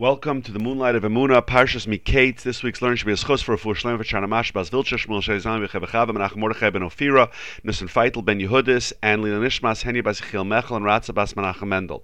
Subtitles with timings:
[0.00, 2.40] Welcome to the Moonlight of Emuna, Parshas Miketz.
[2.40, 4.96] This week's learning should be a schos for a full shlem for Chanamash, Bas Vilcha,
[4.96, 7.30] Shmuel Shezan, V'chev Menachem Mordechai ben Ofira,
[7.64, 11.68] Nusen Feitel ben Yehudis, and Lina Nishmas, Henya Bas Yechiel Mechel, and Ratza Bas Menachem
[11.68, 12.02] Mendel.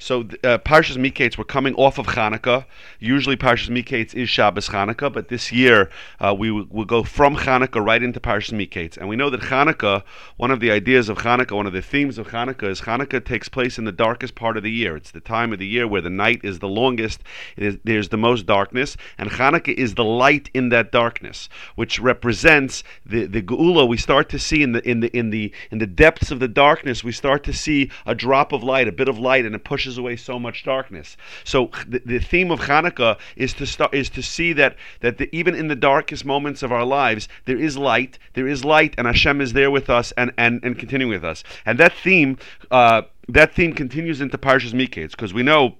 [0.00, 2.64] So uh, Parshas Miketz, we're coming off of Hanukkah.
[3.00, 5.90] Usually Parshas Miketz is Shabbos Hanukkah, but this year
[6.20, 8.96] uh, we will go from Hanukkah right into Parshas Miketz.
[8.96, 10.02] And we know that Hanukkah,
[10.38, 13.50] one of the ideas of Hanukkah, one of the themes of Hanukkah is Hanukkah takes
[13.50, 14.96] place in the darkest part of the year.
[14.96, 17.22] It's the time of the year where the night is the longest,
[17.58, 23.26] there's the most darkness, and Hanukkah is the light in that darkness, which represents the,
[23.26, 26.30] the Geula we start to see in the in the in the in the depths
[26.30, 29.44] of the darkness, we start to see a drop of light, a bit of light,
[29.44, 31.16] and it pushes away so much darkness.
[31.44, 35.28] So the, the theme of Hanukkah is to start is to see that that the,
[35.36, 39.06] even in the darkest moments of our lives there is light, there is light, and
[39.06, 41.44] Hashem is there with us and and and continuing with us.
[41.66, 42.38] And that theme.
[42.70, 45.76] Uh, that theme continues into Parshas Miketz because we know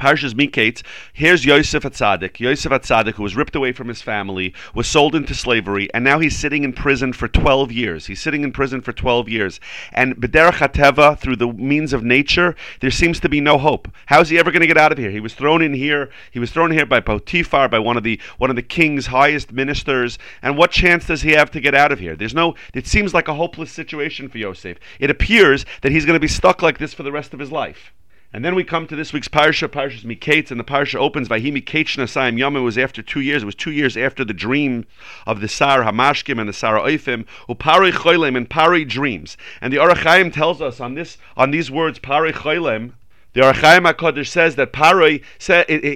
[0.00, 0.82] Parshas Miketz,
[1.12, 2.40] here's Yosef Atzadik.
[2.40, 6.18] Yosef Atzadik, who was ripped away from his family, was sold into slavery, and now
[6.18, 8.06] he's sitting in prison for 12 years.
[8.06, 9.60] He's sitting in prison for 12 years.
[9.92, 13.88] And Bederach Hateva, through the means of nature, there seems to be no hope.
[14.06, 15.10] How's he ever going to get out of here?
[15.10, 16.08] He was thrown in here.
[16.30, 19.52] He was thrown here by Potiphar, by one of the one of the king's highest
[19.52, 20.18] ministers.
[20.40, 22.16] And what chance does he have to get out of here?
[22.16, 22.54] There's no.
[22.72, 24.78] It seems like a hopeless situation for Yosef.
[24.98, 27.52] It appears that he's going to be stuck like this for the rest of his
[27.52, 27.92] life.
[28.32, 31.40] And then we come to this week's parsha, Parshas Miketz, and the parsha opens by
[31.40, 32.54] Miketz Nasayim Yom.
[32.54, 33.42] It was after two years.
[33.42, 34.86] It was two years after the dream
[35.26, 39.36] of the Sar Hamashkim and the Sar Oifim, who Pari and Pari dreams.
[39.60, 42.92] And the Ohr HaChaim tells us on this on these words, Pari Choylem,
[43.32, 45.22] the Ohr HaChaim HaKadosh says that Paroi,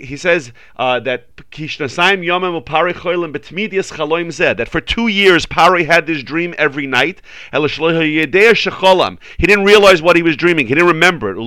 [0.06, 5.44] he says uh, that Kishnasayim Yomem Pari Cholim Betmidias Chaloim Zed, that for two years
[5.44, 7.20] Paroi had this dream every night.
[7.52, 10.68] He didn't realize what he was dreaming.
[10.68, 11.38] He didn't remember it.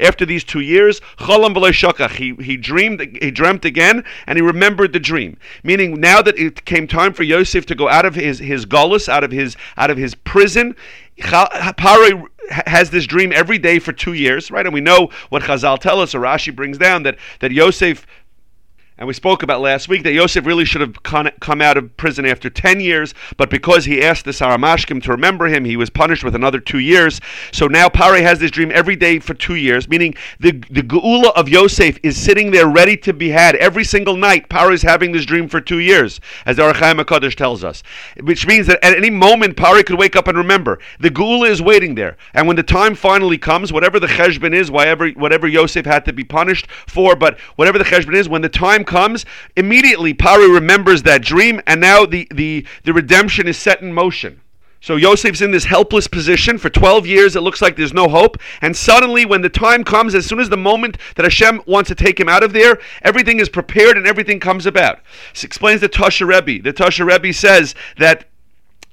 [0.00, 5.38] After these two years, he, he dreamed, he dreamt again, and he remembered the dream.
[5.64, 9.08] Meaning, now that it came time for Yosef to go out of his, his gullus,
[9.08, 10.76] out of his, out of his prison,
[11.20, 14.66] Paroi has this dream every day for two years, right?
[14.66, 18.06] And we know what Chazal tell us, or Rashi brings down that that Yosef
[19.00, 22.26] and we spoke about last week that Yosef really should have come out of prison
[22.26, 26.22] after 10 years, but because he asked the Saramashkim to remember him, he was punished
[26.22, 27.18] with another two years.
[27.50, 31.32] So now Pare has this dream every day for two years, meaning the, the Geula
[31.34, 34.50] of Yosef is sitting there ready to be had every single night.
[34.50, 37.82] Pare is having this dream for two years, as the Ohr HaChaim HaKadosh tells us,
[38.22, 40.78] which means that at any moment Pare could wake up and remember.
[40.98, 42.18] The Geula is waiting there.
[42.34, 46.12] And when the time finally comes, whatever the cheshbon is, whatever, whatever Yosef had to
[46.12, 49.24] be punished for, but whatever the cheshbon is, when the time comes,
[49.56, 54.42] immediately Paru remembers that dream, and now the, the, the redemption is set in motion.
[54.82, 57.36] So Yosef's in this helpless position for 12 years.
[57.36, 58.38] It looks like there's no hope.
[58.62, 61.94] And suddenly, when the time comes, as soon as the moment that Hashem wants to
[61.94, 65.00] take him out of there, everything is prepared and everything comes about.
[65.34, 66.62] This explains the Tosha Rebbe.
[66.62, 68.29] The Tosha Rebbe says that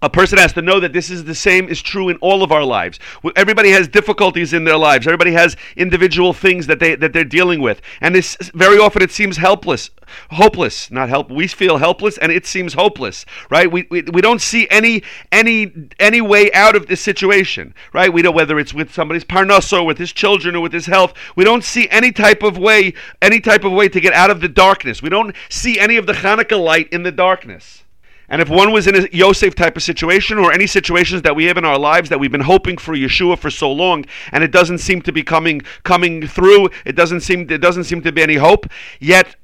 [0.02, 2.52] a person has to know that this is the same is true in all of
[2.52, 3.00] our lives.
[3.36, 5.08] Everybody has difficulties in their lives.
[5.08, 9.12] Everybody has individual things that they that they're dealing with, and this very often it
[9.12, 9.90] seems helpless,
[10.30, 10.92] hopeless.
[10.92, 11.32] Not help.
[11.32, 13.72] We feel helpless, and it seems hopeless, right?
[13.72, 18.14] We, we, we don't see any any any way out of this situation, right?
[18.14, 21.16] We know whether it's with somebody's parnaso, with his children, or with his health.
[21.36, 24.42] We don't see any type of way, any type of way to get out of
[24.42, 25.02] the darkness.
[25.02, 27.84] We don't see any of the Hanukkah light in the darkness.
[28.30, 31.46] And if one was in a Yosef type of situation or any situations that we
[31.46, 34.52] have in our lives that we've been hoping for Yeshua for so long and it
[34.52, 38.22] doesn't seem to be coming coming through, it doesn't seem it doesn't seem to be
[38.22, 38.68] any hope,
[39.00, 39.36] yet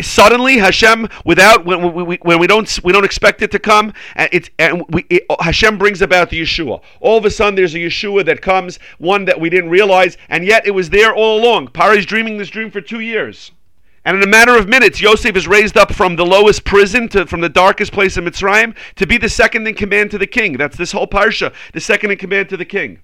[0.00, 4.28] suddenly Hashem without when we, when we don't we don't expect it to come and
[4.32, 6.80] it's and we it, Hashem brings about the Yeshua.
[7.00, 10.46] All of a sudden there's a Yeshua that comes, one that we didn't realize, and
[10.46, 11.68] yet it was there all along.
[11.68, 13.52] Pari's dreaming this dream for two years.
[14.04, 17.26] And in a matter of minutes, Yosef is raised up from the lowest prison, to,
[17.26, 20.56] from the darkest place in Mitzrayim, to be the second in command to the king.
[20.56, 23.00] That's this whole parsha, the second in command to the king.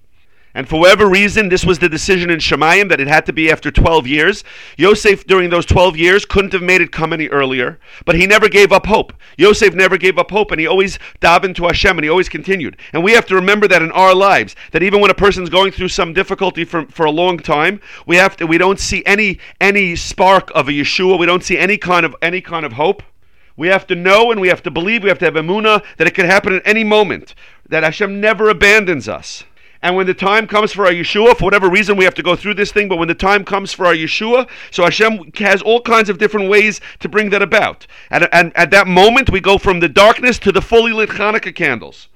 [0.55, 3.51] And for whatever reason, this was the decision in Shemayim that it had to be
[3.51, 4.45] after 12 years.
[4.77, 8.47] Yosef, during those 12 years, couldn't have made it come any earlier, but he never
[8.47, 9.11] gave up hope.
[9.37, 12.77] Yosef never gave up hope, and he always davened to Hashem, and he always continued.
[12.93, 15.73] And we have to remember that in our lives, that even when a person's going
[15.73, 19.39] through some difficulty for, for a long time, we have to we don't see any
[19.59, 21.19] any spark of a Yeshua.
[21.19, 23.03] We don't see any kind of any kind of hope.
[23.57, 26.07] We have to know and we have to believe, we have to have emuna that
[26.07, 27.35] it can happen at any moment,
[27.67, 29.43] that Hashem never abandons us.
[29.85, 32.35] And when the time comes for our Yeshua, for whatever reason, we have to go
[32.35, 35.79] through this thing, but when the time comes for our Yeshua, so Hashem has all
[35.79, 37.85] kinds of different ways to bring that about.
[38.09, 41.53] And, and at that moment, we go from the darkness to the fully lit Hanukkah
[41.53, 42.09] candles.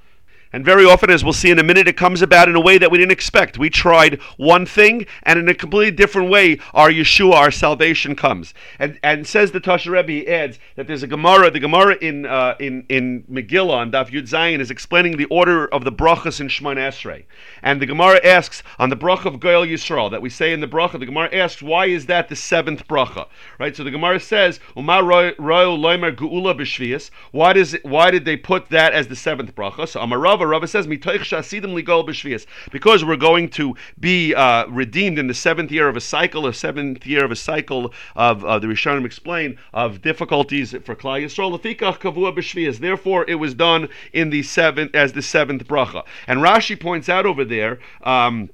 [0.52, 2.78] And very often, as we'll see in a minute, it comes about in a way
[2.78, 3.60] that we didn't expect.
[3.60, 8.54] We tried one thing, and in a completely different way, our Yeshua, our salvation comes.
[8.80, 12.26] And and says the Tasha Rebbe, he adds that there's a Gemara, the Gemara in
[12.26, 16.40] uh, in in Megillah on Daf Yud Zayin is explaining the order of the brachas
[16.42, 17.26] in Shemon Esrei.
[17.62, 20.68] And the Gemara asks on the bracha of Goel Yisrael that we say in the
[20.68, 23.28] bracha, the Gemara asks, why is that the seventh bracha?
[23.60, 23.76] Right?
[23.76, 27.10] So the Gemara says, Loimer Geula.
[27.32, 29.88] Why does it, why did they put that as the seventh bracha?
[29.88, 32.46] So Amarava, Rava says, Ligol B'Shvias.
[32.72, 36.54] Because we're going to be uh, redeemed in the seventh year of a cycle, a
[36.54, 42.80] seventh year of a cycle of uh, the Rishonim explain of difficulties for Klal Yisrael.
[42.80, 46.04] Therefore, it was done in the seventh as the seventh bracha.
[46.28, 47.80] And Rashi points out over there.
[48.04, 48.50] Um,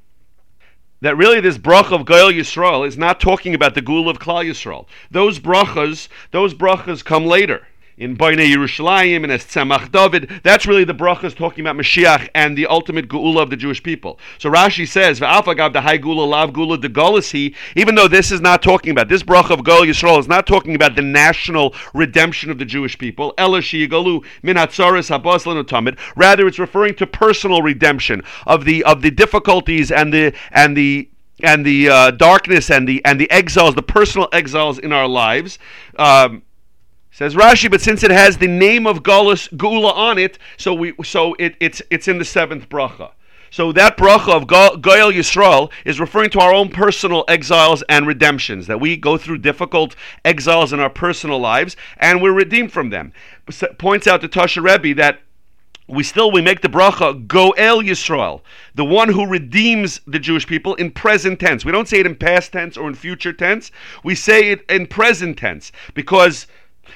[1.01, 4.45] that really this bracha of Goel Yisrael is not talking about the Gul of Klal
[4.45, 4.87] Yisrael.
[5.11, 7.67] Those brachas, those brachas come later
[7.97, 10.41] in Bainei Yerushalayim and as Tzemach David.
[10.43, 14.19] That's really the brachas talking about Mashiach and the ultimate geula of the Jewish people.
[14.37, 18.61] So Rashi says, "V'alfagav the high lav geula de golisi." Even though this is not
[18.61, 22.57] talking about this bracha of Gol Yisrael is not talking about the national redemption of
[22.57, 23.33] the Jewish people.
[23.37, 25.05] Elashi yigalu min hatzaris
[26.15, 31.09] Rather, it's referring to personal redemption of the of the difficulties and the and the
[31.41, 35.59] and the uh, darkness and the and the exiles, the personal exiles in our lives.
[35.97, 36.43] Um,
[37.15, 40.93] Says Rashi, but since it has the name of Galus Gula on it, so we
[41.01, 43.11] so it, it's it's in the seventh bracha.
[43.49, 48.67] So that bracha of Goel Yisrael is referring to our own personal exiles and redemptions,
[48.67, 49.95] that we go through difficult
[50.25, 53.13] exiles in our personal lives and we're redeemed from them.
[53.77, 55.21] Points out to Tasha Rebbe that
[55.87, 58.41] we still we make the bracha Goel Yisrael,
[58.73, 61.63] the one who redeems the Jewish people in present tense.
[61.63, 63.71] We don't say it in past tense or in future tense.
[64.03, 66.47] We say it in present tense because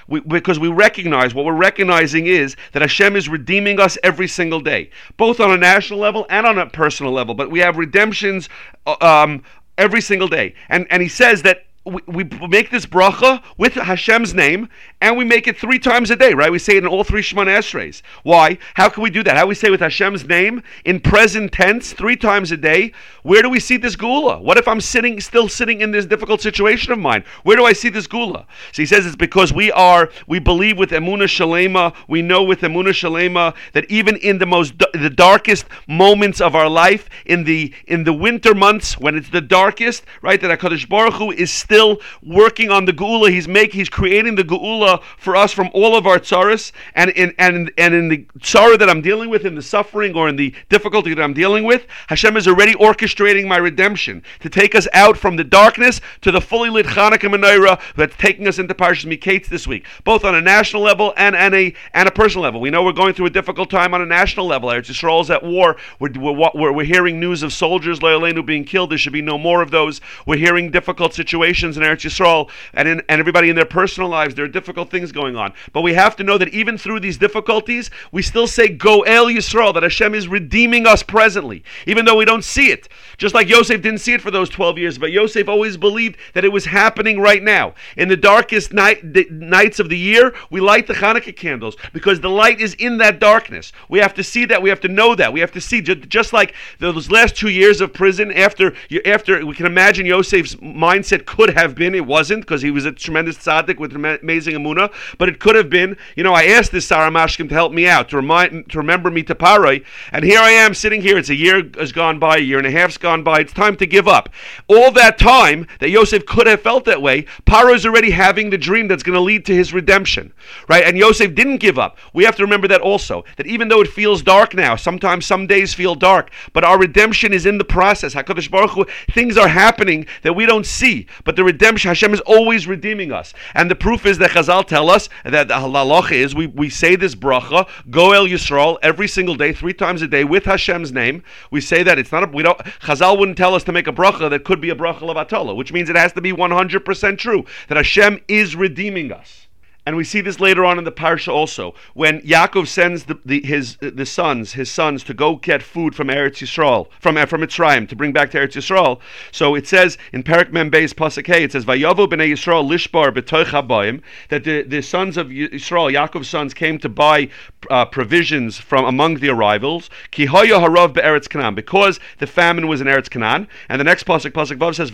[0.08, 4.60] we, because we recognize what we're recognizing is that Hashem is redeeming us every single
[4.60, 7.34] day, both on a national level and on a personal level.
[7.36, 8.50] But we have redemptions
[8.86, 9.44] uh, um,
[9.78, 14.34] every single day, and and He says that we, we make this bracha with Hashem's
[14.34, 14.70] name,
[15.02, 16.52] and we make it three times a day, right?
[16.52, 18.02] We say it in all three Shemona Esreis.
[18.24, 18.58] Why?
[18.74, 19.38] How can we do that?
[19.38, 22.92] How we say with Hashem's name in present tense three times a day?
[23.24, 24.42] Where do we see this gula?
[24.42, 27.24] What if I'm sitting, still sitting in this difficult situation of mine?
[27.44, 28.46] Where do I see this gula?
[28.72, 32.62] So he says it's because we are, we believe with Emuna Shalema, we know with
[32.62, 37.74] Emuna Shalema that even in the most, the darkest moments of our life, in the
[37.88, 40.42] in the winter months when it's the darkest, right?
[40.42, 43.30] That Hakadosh Baruch Hu is still working on the geula.
[43.30, 47.32] He's making, he's creating the geula for us from all of our tsaras, and in
[47.38, 50.56] and and in the sorrow that I'm dealing with, in the suffering or in the
[50.70, 55.16] difficulty that I'm dealing with, Hashem is already orchestrating my redemption to take us out
[55.16, 59.46] from the darkness to the fully lit Hanukkah menorah that's taking us into Parshas Miketz
[59.48, 62.62] this week, both on a national level and, and a and a personal level.
[62.62, 64.70] We know we're going through a difficult time on a national level.
[64.70, 65.78] Eretz Yisrael is at war.
[66.00, 68.90] We're, we're, we're hearing news of soldiers, Leolenu, being killed.
[68.90, 70.02] There should be no more of those.
[70.26, 74.10] We're hearing difficult situations situations in Eretz Yisrael and, in, and everybody in their personal
[74.10, 74.36] lives.
[74.36, 75.54] There are difficult things going on.
[75.74, 79.74] But we have to know that even through these difficulties, we still say El Yisrael,
[79.74, 82.88] that Hashem is redeeming us presently, even though we don't see it.
[83.18, 86.46] Just like Yosef didn't see it for those 12 years, but Yosef always believed that
[86.46, 87.74] it was happening right now.
[87.98, 92.22] In the darkest night, the nights of the year, we light the Hanukkah candles because
[92.22, 93.72] the light is in that darkness.
[93.90, 94.62] We have to see that.
[94.62, 95.34] We have to know that.
[95.34, 98.74] We have to see, just like those last two years of prison, after,
[99.06, 101.96] after we can imagine Yosef's mindset could have been.
[101.96, 104.92] It wasn't because he was a tremendous tzaddik with amazing amuna.
[105.18, 105.98] But it could have been.
[106.16, 109.12] You know, I asked this Sarah Mashkim to help me out to remind to remember
[109.12, 111.18] me to Parai, and here I am sitting here.
[111.18, 113.40] It's a year has gone by, a year and a half's gone by.
[113.40, 114.30] It's time to give up.
[114.68, 118.58] All that time that Yosef could have felt that way, Paro is already having the
[118.58, 120.34] dream that's going to lead to his redemption,
[120.68, 120.84] right?
[120.84, 121.98] And Yosef didn't give up.
[122.14, 123.24] We have to remember that also.
[123.38, 127.34] That even though it feels dark now, sometimes some days feel dark, but our redemption
[127.34, 128.14] is in the process.
[128.14, 132.20] Hakadosh Baruch Hu, things are happening that we don't see, but the redemption, Hashem is
[132.22, 133.34] always redeeming us.
[133.54, 136.98] And the proof is that Chazal tell us that the halacha is we, we say
[136.98, 141.24] this bracha, Goel Yisrael, every single day, three times a day, with Hashem's name.
[141.50, 143.94] We say that it's not a, we don't, Chazal wouldn't tell us to make a
[143.94, 147.46] bracha that could be a bracha levatala, which means it has to be 100% true,
[147.70, 149.48] that Hashem is redeeming us.
[149.90, 153.42] And we see this later on in the parsha also, when Yaakov sends the, the,
[153.42, 157.42] his the sons, his sons, to go get food from Eretz Yisrael, from uh, from
[157.42, 159.00] Mitzrayim, to bring back to Eretz Yisrael.
[159.32, 164.04] So it says in Perak Membeis Pasuk Hey, it says Vayovu b'nei Yisrael lishbar habayim,
[164.28, 167.28] that the, the sons of Yisrael, Yaakov's sons, came to buy
[167.70, 169.90] uh, provisions from among the arrivals.
[170.12, 173.48] Because the famine was in Eretz Canaan.
[173.68, 174.92] And the next pasuk, pasuk Vav says.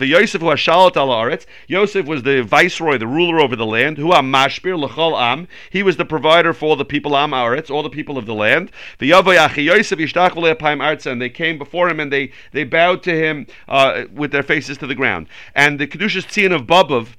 [1.68, 3.98] Yosef was the viceroy, the ruler over the land.
[3.98, 5.48] Who mashpir l'chol am.
[5.70, 8.70] He was the provider for the people am aretz, all the people of the land.
[10.86, 14.42] Arza, and they came before him and they they bowed to him uh, with their
[14.42, 15.28] faces to the ground.
[15.54, 17.14] And the kedushas tzion of Bobov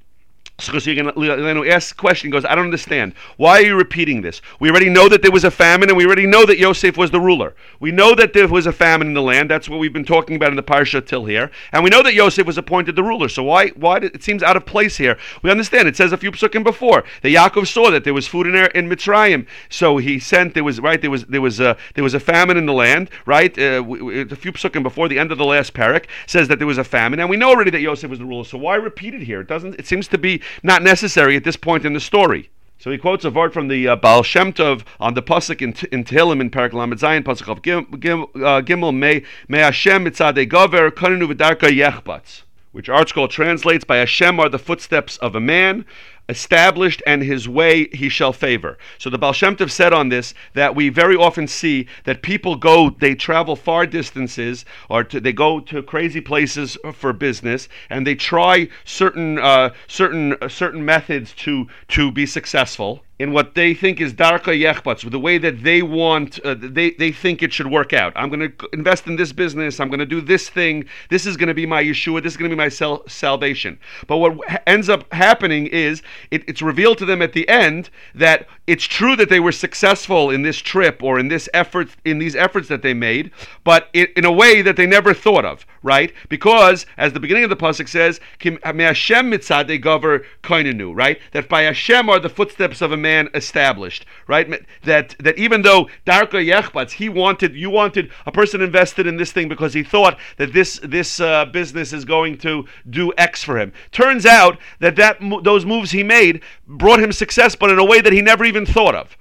[0.59, 2.31] so you're going to ask a question.
[2.31, 3.13] Goes, I don't understand.
[3.37, 4.41] Why are you repeating this?
[4.59, 7.11] We already know that there was a famine, and we already know that Yosef was
[7.11, 7.53] the ruler.
[7.79, 9.51] We know that there was a famine in the land.
[9.51, 12.15] That's what we've been talking about in the parsha till here, and we know that
[12.15, 13.29] Yosef was appointed the ruler.
[13.29, 13.69] So why?
[13.69, 15.19] Why did, it seems out of place here?
[15.43, 15.87] We understand.
[15.87, 18.65] It says a few psukim before that Yaakov saw that there was food in there
[18.67, 20.55] in Mitzrayim, so he sent.
[20.55, 20.99] There was right.
[20.99, 23.11] There was there was a there was a famine in the land.
[23.27, 23.55] Right.
[23.55, 26.79] Uh, a few psukim before the end of the last parak says that there was
[26.79, 28.43] a famine, and we know already that Yosef was the ruler.
[28.43, 29.41] So why repeat it here?
[29.41, 29.75] It doesn't.
[29.75, 32.49] It seems to be not necessary at this point in the story.
[32.79, 35.73] So he quotes a word from the uh, Baal Shem Tov on the pasuk in,
[35.91, 40.05] in Tehillim in Parak Lamed Zayin pasuk of Gim, Gim, uh, Gimel May May Hashem
[40.05, 45.39] mitzadei gover kanenu v'darka yechbatz, which ArtScroll translates by Hashem are the footsteps of a
[45.39, 45.85] man
[46.29, 48.77] established and his way he shall favor.
[48.97, 52.55] So the Baal Shem Tov said on this that we very often see that people
[52.55, 58.05] go, they travel far distances or to, they go to crazy places for business and
[58.05, 63.73] they try certain uh, certain uh, certain methods to to be successful in what they
[63.73, 67.67] think is darka yechbatz, the way that they want, uh, they, they think it should
[67.67, 68.13] work out.
[68.15, 69.79] I'm going to invest in this business.
[69.79, 70.85] I'm going to do this thing.
[71.09, 72.21] This is going to be my Yeshua.
[72.21, 73.79] This is going to be my sal- salvation.
[74.05, 78.47] But what ends up happening is it, it's revealed to them at the end that
[78.67, 82.35] it's true that they were successful in this trip or in this effort, in these
[82.35, 83.31] efforts that they made,
[83.63, 86.13] but it, in a way that they never thought of, right?
[86.29, 91.19] Because as the beginning of the pasuk says, "Kim Hashem mitzadei gover koinenu," right?
[91.31, 94.65] That by Hashem are the footsteps of a man established, right?
[94.83, 99.31] That that even though Darka Yechbatz, he wanted, you wanted a person invested in this
[99.31, 103.59] thing because he thought that this this uh, business is going to do X for
[103.59, 103.73] him.
[103.91, 108.01] Turns out that that those moves he made brought him success, but in a way
[108.01, 109.17] that he never even thought of.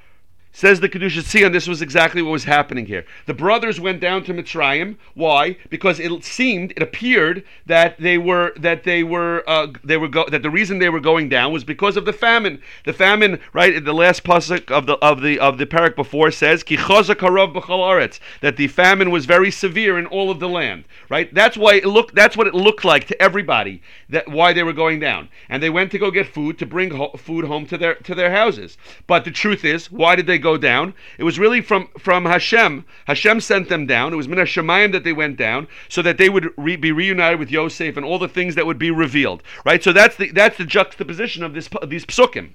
[0.56, 3.04] Says the Kedusha Tzion, this was exactly what was happening here.
[3.26, 4.96] The brothers went down to Mitzrayim.
[5.12, 5.58] Why?
[5.68, 10.30] Because it seemed, it appeared that they were that they were uh, they were go-
[10.30, 12.62] that the reason they were going down was because of the famine.
[12.86, 13.74] The famine, right?
[13.74, 18.18] In The last pasuk of the of the of the parak before says Ki aretz
[18.40, 20.84] that the famine was very severe in all of the land.
[21.10, 21.34] Right?
[21.34, 22.14] That's why it looked.
[22.14, 23.82] That's what it looked like to everybody.
[24.08, 26.92] That why they were going down, and they went to go get food to bring
[26.92, 28.78] ho- food home to their to their houses.
[29.06, 30.94] But the truth is, why did they go down.
[31.18, 32.84] It was really from, from Hashem.
[33.06, 34.12] Hashem sent them down.
[34.12, 37.40] It was Min Shemayim that they went down so that they would re, be reunited
[37.40, 39.42] with Yosef and all the things that would be revealed.
[39.64, 39.82] Right?
[39.82, 42.50] So that's the, that's the juxtaposition of this, these psukim.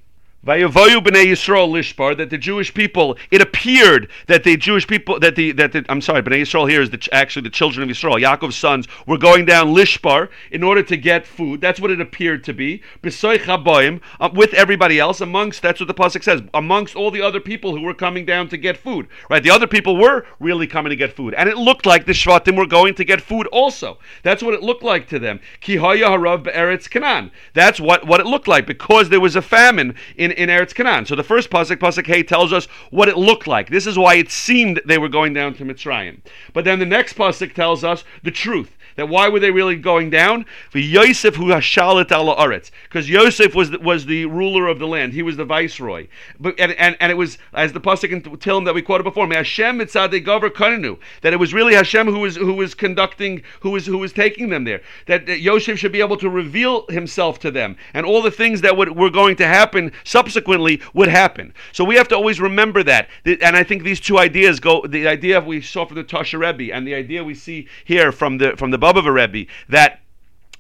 [0.45, 3.15] B'nei Yisrael lishbar that the Jewish people.
[3.29, 6.81] It appeared that the Jewish people that the that the, I'm sorry, b'nei Yisrael here
[6.81, 8.19] is the, actually the children of Yisrael.
[8.19, 11.61] Yaakov's sons were going down lishbar in order to get food.
[11.61, 12.81] That's what it appeared to be.
[13.03, 15.61] Uh, with everybody else amongst.
[15.61, 16.41] That's what the pasuk says.
[16.53, 19.07] Amongst all the other people who were coming down to get food.
[19.29, 19.43] Right.
[19.43, 22.57] The other people were really coming to get food, and it looked like the Shvatim
[22.57, 23.99] were going to get food also.
[24.23, 25.39] That's what it looked like to them.
[25.59, 27.31] Ki harav be'eretz Canaan.
[27.53, 30.73] That's what what it looked like because there was a famine in in, in Eretz
[30.73, 31.05] Canaan.
[31.05, 33.69] So the first pasuk, pasuk Hey, tells us what it looked like.
[33.69, 36.21] This is why it seemed they were going down to Mitzrayim.
[36.53, 38.77] But then the next pasuk tells us the truth.
[38.95, 40.45] That why were they really going down?
[40.69, 44.87] For Yosef who hashalit ala aretz, because Yosef was the, was the ruler of the
[44.87, 45.13] land.
[45.13, 46.07] He was the viceroy.
[46.39, 49.27] But and, and, and it was as the pasuk in Tehillim that we quoted before.
[49.31, 50.99] Hashem mitzadei gover kanenu.
[51.21, 54.49] That it was really Hashem who was who was conducting, who was who was taking
[54.49, 54.81] them there.
[55.07, 58.61] That, that Yosef should be able to reveal himself to them, and all the things
[58.61, 59.91] that would, were going to happen
[60.21, 61.53] subsequently would happen.
[61.71, 63.09] So we have to always remember that.
[63.25, 64.85] And I think these two ideas go.
[64.87, 68.37] The idea we saw from the Tosha Rebbe, and the idea we see here from
[68.37, 69.99] the from the Baba Rebbe that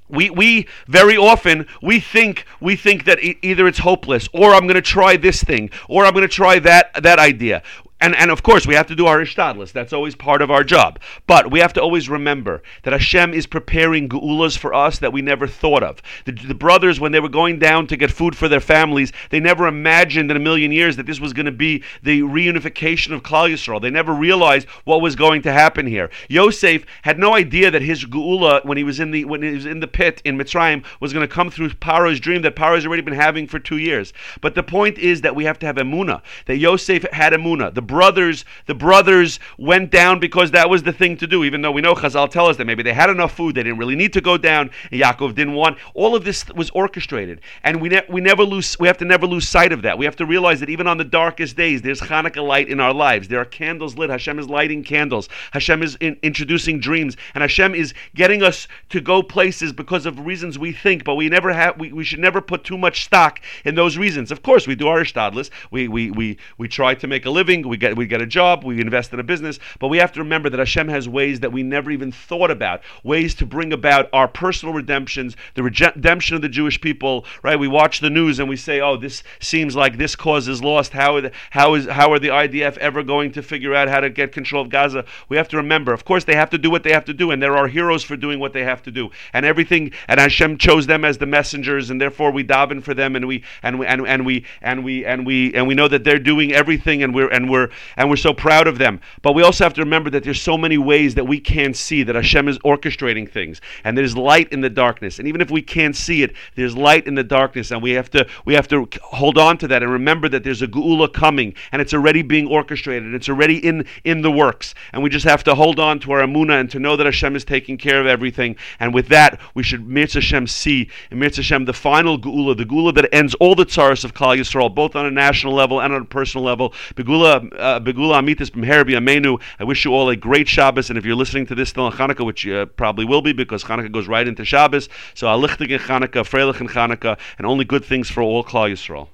[0.09, 4.75] we we very often we think we think that either it's hopeless or I'm going
[4.75, 7.63] to try this thing or I'm going to try that that idea
[8.01, 9.71] and, and of course, we have to do our ishtadlis.
[9.71, 10.99] That's always part of our job.
[11.27, 15.21] But we have to always remember that Hashem is preparing geulas for us that we
[15.21, 16.01] never thought of.
[16.25, 19.39] The, the brothers, when they were going down to get food for their families, they
[19.39, 23.21] never imagined in a million years that this was going to be the reunification of
[23.21, 23.81] Klal Yisrael.
[23.81, 26.09] They never realized what was going to happen here.
[26.27, 29.65] Yosef had no idea that his geula, when he was in the when he was
[29.67, 32.85] in the pit in Mitzrayim, was going to come through Paro's dream that Paro has
[32.85, 34.11] already been having for two years.
[34.41, 36.21] But the point is that we have to have emuna.
[36.47, 37.73] That Yosef had emuna.
[37.73, 41.43] The brothers, the brothers went down because that was the thing to do.
[41.43, 43.77] Even though we know Chazal tell us that maybe they had enough food, they didn't
[43.77, 44.71] really need to go down.
[44.91, 45.77] Yaakov didn't want.
[45.93, 48.79] All of this was orchestrated, and we ne- we never lose.
[48.79, 49.97] We have to never lose sight of that.
[49.97, 52.93] We have to realize that even on the darkest days, there's Hanukkah light in our
[52.93, 53.27] lives.
[53.27, 54.09] There are candles lit.
[54.09, 55.27] Hashem is lighting candles.
[55.51, 60.25] Hashem is in- introducing dreams, and Hashem is getting us to go places because of
[60.25, 61.77] reasons we think, but we never have.
[61.77, 64.31] We, we should never put too much stock in those reasons.
[64.31, 65.49] Of course, we do our ishtadlis.
[65.71, 67.67] We we we we try to make a living.
[67.67, 68.63] We get we get a job.
[68.63, 69.59] We invest in a business.
[69.79, 72.81] But we have to remember that Hashem has ways that we never even thought about.
[73.03, 77.25] Ways to bring about our personal redemptions, the redemption of the Jewish people.
[77.43, 77.59] Right?
[77.59, 80.93] We watch the news and we say, "Oh, this seems like this cause is lost.
[80.93, 84.31] How how is how are the IDF ever going to figure out how to get
[84.31, 85.91] control of Gaza?" We have to remember.
[85.91, 88.03] Of course, they have to do what they have to do, and there are heroes
[88.03, 89.09] for doing what they have to do.
[89.33, 89.91] And everything.
[90.07, 93.43] And Hashem chose them as the messengers, and therefore we daven for them, and we
[93.63, 96.53] and we and, and we and we and we and we know that they're doing
[96.53, 98.99] everything, and we're and we're and we're so proud of them.
[99.21, 102.03] But we also have to remember that there's so many ways that we can't see
[102.03, 105.19] that Hashem is orchestrating things, and there's light in the darkness.
[105.19, 108.09] And even if we can't see it, there's light in the darkness, and we have
[108.11, 111.53] to we have to hold on to that and remember that there's a geula coming,
[111.71, 113.03] and it's already being orchestrated.
[113.03, 116.11] and It's already in in the works, and we just have to hold on to
[116.11, 118.55] our amuna and to know that Hashem is taking care of everything.
[118.79, 122.65] And with that, we should Mirz Hashem see in Mirz Hashem the final geula, the
[122.65, 125.93] geula that ends all the tsaras of Klal Yisrael, both on a national level and
[125.93, 126.73] on a personal level.
[126.95, 129.41] Begula, Begula Amitis B'mher Amenu.
[129.59, 131.91] I wish you all a great Shabbos, and if you're listening to this still on
[131.91, 135.69] Hanukkah, which you uh, probably will be because Hanukkah goes right into Shabbos, so Alichtig
[135.69, 139.07] in Hanukkah, Freilich in Hanukkah, and only good things for all Klal Yisrael.